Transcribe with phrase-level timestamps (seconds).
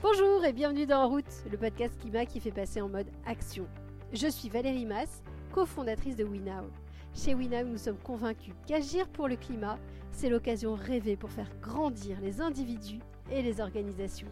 [0.00, 3.66] Bonjour et bienvenue dans En route, le podcast climat qui fait passer en mode action.
[4.12, 6.70] Je suis Valérie Mass, cofondatrice de WeNow.
[7.16, 9.76] Chez WeNow, nous sommes convaincus qu'agir pour le climat,
[10.12, 13.00] c'est l'occasion rêvée pour faire grandir les individus
[13.32, 14.28] et les organisations.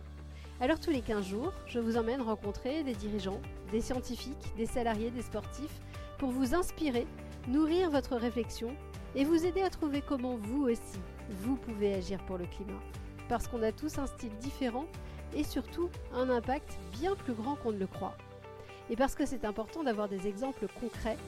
[0.61, 3.41] Alors tous les 15 jours, je vous emmène rencontrer des dirigeants,
[3.73, 5.80] des scientifiques, des salariés, des sportifs,
[6.19, 7.09] pour vous inspirer,
[7.48, 8.69] nourrir votre réflexion
[9.16, 12.80] et vous aider à trouver comment vous aussi, vous pouvez agir pour le climat.
[13.29, 14.87] Parce qu'on a tous un style différent
[15.35, 18.16] et surtout un impact bien plus grand qu'on ne le croit.
[18.91, 21.19] Et parce que c'est important d'avoir des exemples concrets,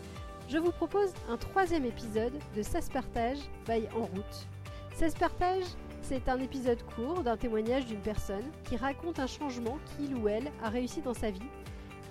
[0.49, 4.47] je vous propose un troisième épisode de Ça se partage by En route.
[4.95, 5.65] Ça se partage,
[6.03, 10.51] c'est un épisode court d'un témoignage d'une personne qui raconte un changement qu'il ou elle
[10.63, 11.41] a réussi dans sa vie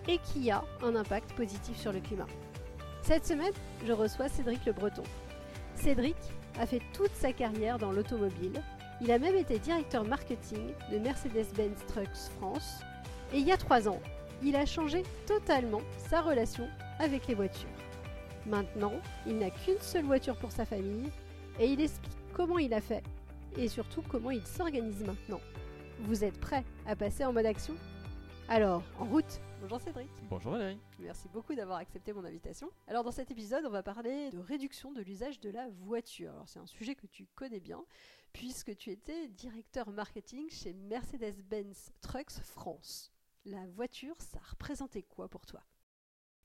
[0.08, 2.28] et qui a un impact positif sur le climat.
[3.02, 3.54] Cette semaine,
[3.86, 5.04] je reçois Cédric Le Breton.
[5.76, 6.18] Cédric
[6.60, 8.62] a fait toute sa carrière dans l'automobile.
[9.00, 12.82] Il a même été directeur marketing de Mercedes-Benz Trucks France.
[13.34, 14.00] Et il y a trois ans,
[14.44, 16.68] il a changé totalement sa relation
[17.00, 17.68] avec les voitures.
[18.46, 18.94] Maintenant,
[19.26, 21.12] il n'a qu'une seule voiture pour sa famille
[21.60, 23.04] et il explique comment il a fait
[23.58, 25.42] et surtout comment il s'organise maintenant.
[26.00, 27.74] Vous êtes prêts à passer en mode action?
[28.50, 30.08] Alors, en route Bonjour Cédric.
[30.30, 30.80] Bonjour Valérie.
[31.00, 32.70] Merci beaucoup d'avoir accepté mon invitation.
[32.88, 36.32] Alors dans cet épisode, on va parler de réduction de l'usage de la voiture.
[36.32, 37.84] Alors c'est un sujet que tu connais bien
[38.32, 43.12] puisque tu étais directeur marketing chez Mercedes-Benz Trucks France.
[43.46, 45.62] La voiture, ça représentait quoi pour toi?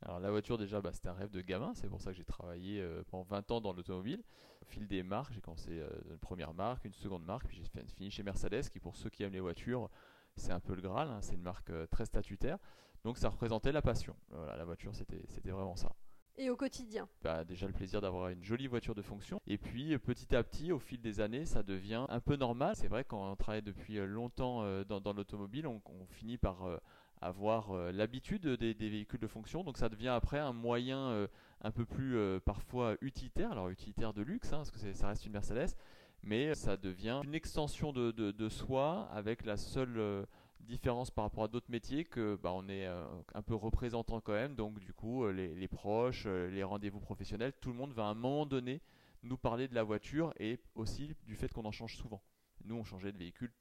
[0.01, 2.25] Alors la voiture déjà, bah, c'était un rêve de gamin, c'est pour ça que j'ai
[2.25, 4.25] travaillé euh, pendant 20 ans dans l'automobile.
[4.63, 7.85] Au fil des marques, j'ai commencé euh, une première marque, une seconde marque, puis j'ai
[7.95, 9.89] fini chez Mercedes, qui pour ceux qui aiment les voitures,
[10.37, 12.59] c'est un peu le Graal, hein, c'est une marque euh, très statutaire.
[13.05, 14.15] Donc ça représentait la passion.
[14.31, 15.93] Voilà, la voiture, c'était vraiment ça.
[16.39, 17.09] Et au quotidien?
[17.23, 19.41] Bah, Déjà le plaisir d'avoir une jolie voiture de fonction.
[19.47, 22.75] Et puis petit à petit, au fil des années, ça devient un peu normal.
[22.77, 26.81] C'est vrai quand on travaille depuis longtemps dans, l'automobile, on, on, finit par
[27.23, 29.63] avoir euh, l'habitude des, véhicules de fonction.
[29.65, 31.27] Donc ça devient après un moyen euh,
[31.63, 35.25] un peu plus euh, parfois utilitaire, alors utilitaire de luxe, hein, parce que ça reste
[35.25, 35.77] une Mercedes,
[36.23, 40.27] mais ça devient une extension de, soi avec la seule
[40.61, 44.55] différence par rapport à d'autres métiers que bah, on est un peu représentant quand même.
[44.55, 48.15] Donc du coup, les, les proches, les rendez-vous professionnels, tout le monde va à un
[48.15, 48.81] moment donné
[49.23, 52.23] nous parler de la voiture et aussi du fait qu'on en change souvent.
[52.65, 53.53] Nous, on changeait de véhicule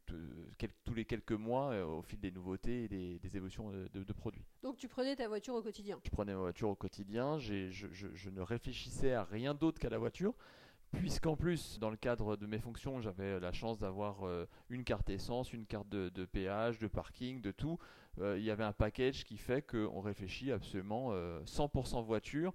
[0.84, 4.46] tous les quelques mois euh, au fil des nouveautés et des, évolutions de, produits.
[4.62, 6.00] Donc tu prenais ta voiture au quotidien?
[6.04, 9.98] Je prenais ma voiture au quotidien, je, je, ne réfléchissais à rien d'autre qu'à la
[9.98, 10.36] voiture.
[10.92, 15.10] Puisqu'en plus, dans le cadre de mes fonctions, j'avais la chance d'avoir euh, une carte
[15.10, 17.80] essence, une carte de, péage, de parking, de tout.
[18.20, 21.14] Euh, il y avait un package qui fait qu'on réfléchit absolument
[21.46, 22.54] 100% voiture,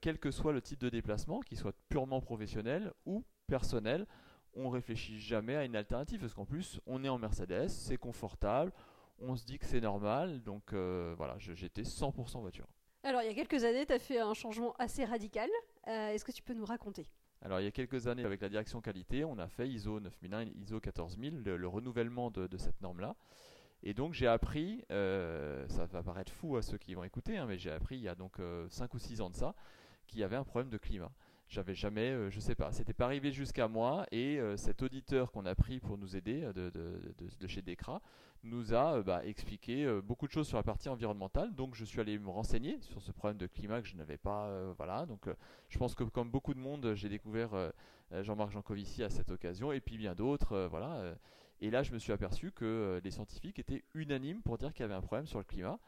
[0.00, 4.06] quel que soit le type de déplacement, qu'il soit purement professionnel ou personnel
[4.54, 8.72] on réfléchit jamais à une alternative parce qu'en plus on est en Mercedes, c'est confortable,
[9.18, 12.66] on se dit que c'est normal, donc euh, voilà, j'étais 100% voiture.
[13.02, 15.50] Alors il y a quelques années, tu as fait un changement assez radical,
[15.88, 17.06] euh, est-ce que tu peux nous raconter?
[17.44, 20.44] Alors il y a quelques années avec la direction qualité, on a fait ISO 9001,
[20.62, 23.16] ISO 14000, le, renouvellement de, cette norme-là.
[23.82, 27.46] Et donc j'ai appris, euh, ça va paraître fou à ceux qui vont écouter, hein,
[27.48, 28.36] mais j'ai appris il y a donc
[28.70, 29.54] 5 ou 6 ans de ça,
[30.06, 31.10] qu'il y avait un problème de climat.
[31.52, 35.30] J'avais jamais, euh, je sais pas, c'était pas arrivé jusqu'à moi et euh, cet auditeur
[35.30, 38.00] qu'on a pris pour nous aider euh, de, chez Decra
[38.42, 41.54] nous a bah, expliqué beaucoup de choses sur la partie environnementale.
[41.54, 44.72] Donc je suis allé me renseigner sur ce problème de climat que je n'avais pas.
[44.78, 45.28] voilà, donc
[45.68, 47.50] je pense que comme beaucoup de monde, j'ai découvert
[48.10, 50.66] Jean-Marc Jancovici à cette occasion et puis bien d'autres.
[50.70, 51.14] voilà.
[51.60, 54.86] et là, je me suis aperçu que les scientifiques étaient unanimes pour dire qu'il y
[54.86, 55.78] avait un problème sur le climat.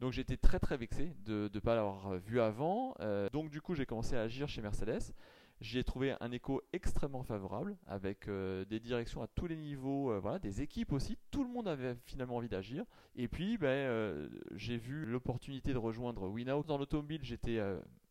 [0.00, 2.94] Donc j'étais très très vexé de ne pas l'avoir vu avant.
[3.00, 5.12] Euh, donc du coup j'ai commencé à agir chez Mercedes.
[5.60, 10.18] J'ai trouvé un écho extrêmement favorable avec euh, des directions à tous les niveaux, euh,
[10.18, 11.16] voilà, des équipes aussi.
[11.30, 12.84] Tout le monde avait finalement envie d'agir.
[13.14, 16.64] Et puis ben, j'ai vu l'opportunité de rejoindre WinOut.
[16.64, 17.60] Dans l'automobile, j'étais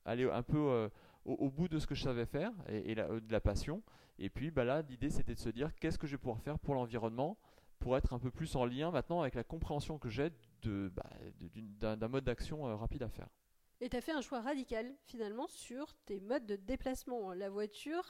[0.06, 0.90] allé un peu
[1.26, 3.84] au, bout de ce que je savais faire et, de la passion.
[4.20, 6.58] Et puis ben là, l'idée c'était de se dire qu'est-ce que je vais pouvoir faire
[6.60, 7.38] pour l'environnement
[7.84, 10.32] pour être un peu plus en lien maintenant avec la compréhension que j'ai
[10.64, 11.04] bah,
[11.82, 13.28] d'un mode d'action euh, rapide à faire.
[13.82, 17.34] Et tu as fait un choix radical finalement sur tes modes de déplacement.
[17.34, 18.06] La voiture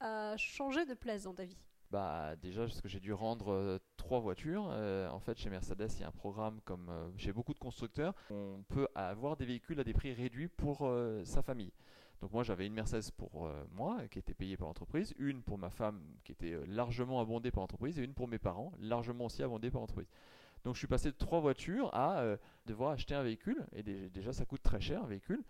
[0.00, 1.58] a changé de place dans ta vie.
[1.90, 4.68] Bah déjà parce que j'ai dû rendre euh, trois voitures.
[4.70, 8.14] Euh, en fait chez Mercedes il y a un programme comme chez beaucoup de constructeurs.
[8.30, 10.90] On peut avoir des véhicules à des prix réduits pour
[11.24, 11.72] sa famille.
[12.20, 15.68] Donc moi j'avais une Mercedes pour moi qui était payée par l'entreprise, une pour ma
[15.68, 19.70] femme qui était largement abondée par l'entreprise et une pour mes parents largement aussi abondée
[19.70, 20.08] par l'entreprise.
[20.64, 23.64] Donc je suis passé de trois voitures à euh, devoir acheter un véhicule.
[23.74, 25.44] Et déjà, ça coûte très cher un véhicule.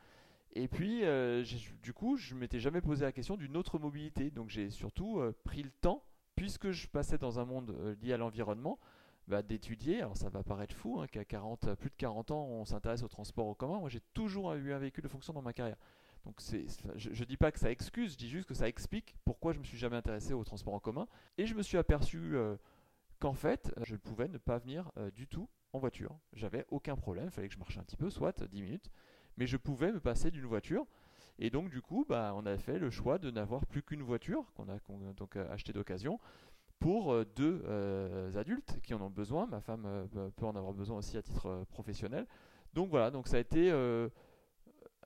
[0.57, 1.45] Et puis, euh,
[1.83, 4.31] du coup, je m'étais jamais posé la question d'une autre mobilité.
[4.31, 6.03] Donc j'ai surtout euh, pris le temps,
[6.35, 8.79] puisque je passais dans un monde lié à l'environnement,
[9.29, 10.01] bah, d'étudier.
[10.01, 13.09] Alors ça va paraître fou hein, qu'à 40, plus de 40 ans, on s'intéresse au
[13.09, 13.79] transport en commun.
[13.79, 15.77] Moi, j'ai toujours eu un véhicule de fonction dans ma carrière.
[16.25, 16.41] Donc
[16.97, 19.59] je ne dis pas que ça excuse, je dis juste que ça explique pourquoi je
[19.59, 21.07] me suis jamais intéressé au transport en commun.
[21.37, 22.57] Et je me suis aperçu euh,
[23.21, 26.17] qu'en fait, je pouvais ne pas venir euh, du tout en voiture.
[26.33, 28.91] J'avais aucun problème, il fallait que je marche un petit peu, soit 10 minutes,
[29.37, 30.87] mais je pouvais me passer d'une voiture.
[31.39, 34.51] Et donc du coup, bah, on a fait le choix de n'avoir plus qu'une voiture
[34.55, 34.79] qu'on a,
[35.15, 36.21] donc euh, acheté d'occasion
[36.79, 37.63] pour deux
[38.37, 39.47] adultes qui en ont besoin.
[39.47, 40.07] Ma femme
[40.37, 42.27] peut en avoir besoin aussi à titre professionnel.
[42.75, 43.71] Donc voilà, donc ça a été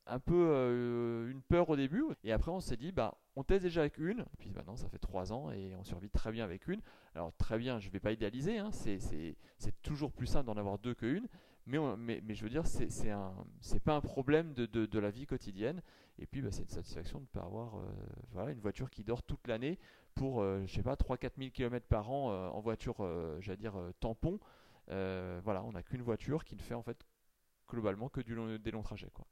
[0.09, 2.05] un peu euh, une peur au début.
[2.25, 4.25] Et après, on s'est dit, bah, on teste déjà avec une.
[4.39, 6.81] Puis maintenant, ça fait trois ans et on survit très bien avec une.
[7.15, 8.59] Alors, très bien, je ne vais pas idéaliser.
[8.59, 11.29] Hein, c'est toujours plus simple d'en avoir deux qu'une.
[11.67, 15.27] Mais, mais, mais, je veux dire, c'est c'est pas un problème de, de, la vie
[15.27, 15.83] quotidienne.
[16.19, 17.83] Et puis, bah, c'est une satisfaction de ne pas avoir euh,
[18.33, 19.79] voilà, une voiture qui dort toute l'année
[20.15, 22.97] pour, euh, je sais pas, 3-4 000 km par an en voiture,
[23.41, 24.41] j'allais dire, tampon.
[24.87, 27.05] voilà, on n'a qu'une voiture qui ne fait en fait
[27.69, 29.11] globalement que du des longs trajets.
[29.13, 29.27] Quoi.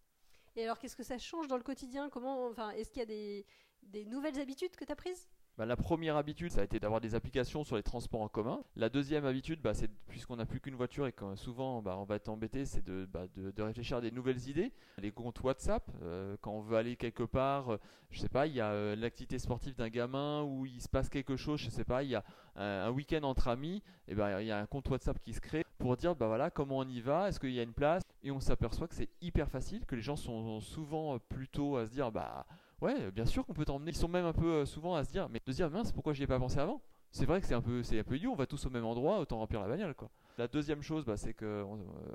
[0.56, 2.08] Et alors, qu'est-ce que ça change dans le quotidien?
[2.10, 3.46] Comment, enfin, est-ce qu'il y a des,
[3.82, 5.28] des nouvelles habitudes que tu as prises?
[5.58, 8.60] Bah, la première habitude, ça a été d'avoir des applications sur les transports en commun.
[8.76, 12.04] La deuxième habitude, bah, c'est puisqu'on n'a plus qu'une voiture et que souvent bah, on
[12.04, 14.70] va être embêté, c'est de, de, réfléchir à des nouvelles idées.
[14.98, 17.80] Les comptes WhatsApp, euh, quand on veut aller quelque part, euh,
[18.10, 21.08] je sais pas, il y a euh, l'activité sportive d'un gamin où il se passe
[21.08, 22.24] quelque chose, je sais pas, il y a
[22.56, 25.64] un, week-end entre amis, et ben il y a un compte WhatsApp qui se crée
[25.78, 28.30] pour dire bah voilà comment on y va, est-ce qu'il y a une place, et
[28.30, 32.10] on s'aperçoit que c'est hyper facile, que les gens sont souvent plutôt à se dire
[32.10, 32.46] bah
[32.82, 33.90] Ouais, bien sûr qu'on peut t'emmener.
[33.90, 35.92] Ils sont même un peu euh, souvent à se dire, mais de se dire, mince,
[35.92, 36.82] pourquoi j'y ai pas pensé avant?
[37.10, 38.32] C'est vrai que c'est un peu, c'est un peu idiot.
[38.32, 40.10] On va tous au même endroit, autant remplir la bagnole, quoi.
[40.36, 41.64] La deuxième chose, bah, c'est que euh,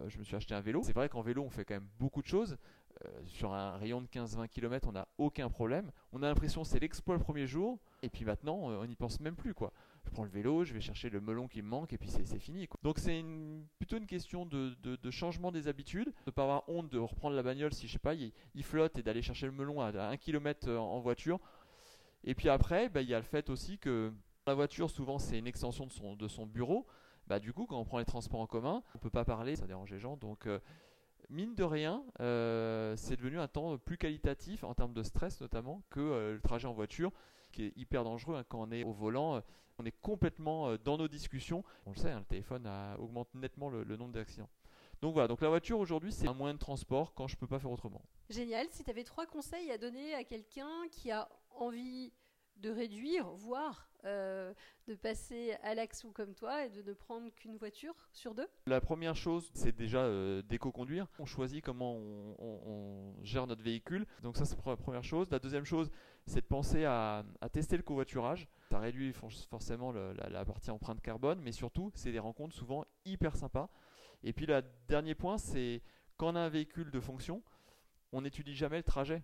[0.07, 0.81] je me suis acheté un vélo.
[0.83, 2.57] C'est vrai qu'en vélo, on fait quand même beaucoup de choses.
[3.05, 5.91] Euh, sur un rayon de 15-20 km, on n'a aucun problème.
[6.13, 9.19] On a l'impression que c'est l'exploit le premier jour, et puis maintenant, on n'y pense
[9.19, 9.71] même plus, quoi
[10.05, 12.39] je prends le vélo, je vais chercher le melon qui me manque et puis c'est
[12.39, 12.67] fini.
[12.83, 13.23] Donc c'est
[13.77, 14.75] plutôt une question de,
[15.11, 17.99] changement des habitudes, de ne pas avoir honte de reprendre la bagnole si je sais
[17.99, 18.31] pas, il,
[18.63, 21.39] flotte et d'aller chercher le melon à, 1 km euh, en voiture.
[22.23, 24.11] Et puis après, bah, il y a le fait aussi que
[24.47, 26.85] la voiture souvent c'est une extension de son, bureau.
[27.27, 29.67] Bah, du coup quand on prend les transports en commun, on peut pas parler, ça
[29.67, 30.17] dérange les gens.
[30.17, 30.59] Donc euh,
[31.29, 35.83] mine de rien, euh, c'est devenu un temps plus qualitatif en termes de stress notamment
[35.89, 37.11] que le trajet en voiture
[37.51, 39.41] qui est hyper dangereux hein, quand on est au volant
[39.81, 41.63] on est complètement euh, dans nos discussions.
[41.85, 42.69] On le sait, hein, le téléphone
[42.99, 44.49] augmente nettement le, nombre d'accidents.
[45.01, 47.57] Donc voilà, donc la voiture aujourd'hui c'est un moyen de transport quand je peux pas
[47.57, 48.03] faire autrement.
[48.29, 52.13] Génial, si tu avais trois conseils à donner à quelqu'un qui a envie
[52.57, 54.53] de réduire, voire euh,
[54.87, 58.47] de passer à l'action comme toi et de ne prendre qu'une voiture sur deux?
[58.65, 61.07] La première chose, c'est déjà euh, d'éco-conduire.
[61.19, 64.05] On choisit comment on, gère notre véhicule.
[64.23, 65.29] Donc ça, c'est la première chose.
[65.29, 65.91] La deuxième chose,
[66.25, 68.47] c'est de penser à, tester le covoiturage.
[68.69, 73.69] Ça réduit forcément la, partie empreinte carbone, mais surtout, c'est des rencontres souvent hyper sympas.
[74.23, 75.81] Et puis, le dernier point, c'est
[76.17, 77.43] quand on a un véhicule de fonction,
[78.11, 79.23] on n'étudie jamais le trajet.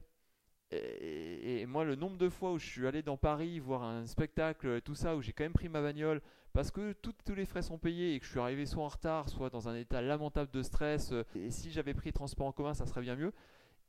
[0.71, 4.81] Et, moi, le nombre de fois où je suis allé dans Paris voir un spectacle,
[4.81, 6.21] tout ça, où j'ai quand même pris ma bagnole
[6.57, 9.29] parce que tous les frais sont payés et que je suis arrivé soit en retard,
[9.29, 11.11] soit dans un état lamentable de stress.
[11.11, 13.31] Euh, et si j'avais pris transport en commun, ça serait bien mieux.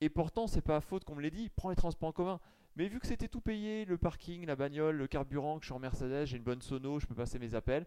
[0.02, 2.40] Et pourtant, c'est pas faute qu'on me l'ait dit, prends les transports en commun.
[2.76, 5.74] Mais vu que c'était tout payé, le parking, la bagnole, le carburant, que je suis
[5.74, 7.86] en Mercedes, j'ai une bonne sono, je peux passer mes appels.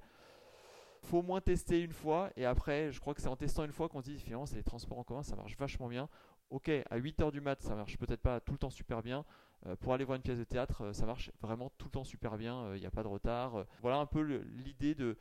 [1.04, 3.72] Faut au moins tester une fois et après, je crois que c'est en testant une
[3.72, 6.10] fois qu'on se dit finalement, c'est les transports en commun, ça marche vachement bien.
[6.52, 9.24] Ok, à 8h du mat, ça marche peut-être pas tout le temps super bien.
[9.68, 12.04] Euh, pour aller voir une pièce de théâtre, euh, ça marche vraiment tout le temps
[12.04, 13.66] super bien, il euh, n'y a pas de retard.
[13.82, 15.18] voilà un peu l'idée de,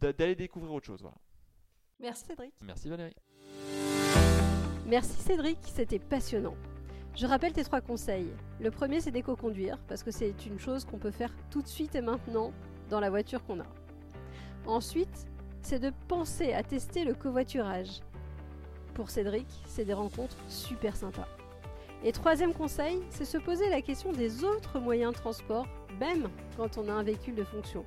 [0.00, 1.00] d'aller découvrir autre chose.
[1.00, 1.16] Voilà.
[2.00, 2.52] Merci Cédric.
[2.62, 3.14] Merci Valérie.
[4.86, 6.56] Merci Cédric, c'était passionnant.
[7.14, 8.32] Je rappelle tes trois conseils.
[8.60, 11.94] Le premier, c'est d'éco-conduire, parce que c'est une chose qu'on peut faire tout de suite
[11.94, 12.52] et maintenant
[12.90, 13.66] dans la voiture qu'on a.
[14.66, 15.28] Ensuite,
[15.62, 18.00] c'est de penser à tester le covoiturage.
[18.98, 21.28] Pour Cédric, c'est des rencontres super sympas.
[22.02, 25.68] Et troisième conseil, c'est se poser la question des autres moyens de transport,
[26.00, 27.84] même quand on a un véhicule de fonction.